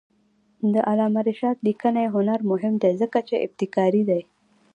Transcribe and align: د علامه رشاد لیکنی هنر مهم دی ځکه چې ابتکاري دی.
د 0.73 0.75
علامه 0.89 1.21
رشاد 1.29 1.57
لیکنی 1.67 2.05
هنر 2.15 2.39
مهم 2.51 2.73
دی 2.83 2.91
ځکه 3.01 3.19
چې 3.27 3.35
ابتکاري 3.45 4.03
دی. 4.09 4.21